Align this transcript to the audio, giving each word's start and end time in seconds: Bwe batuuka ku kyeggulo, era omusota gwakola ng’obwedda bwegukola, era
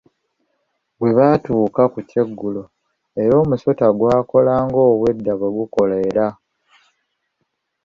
Bwe 0.97 1.11
batuuka 1.17 1.81
ku 1.93 1.99
kyeggulo, 2.09 2.63
era 3.21 3.33
omusota 3.43 3.87
gwakola 3.97 4.53
ng’obwedda 4.65 5.31
bwegukola, 5.39 5.95
era 6.09 6.27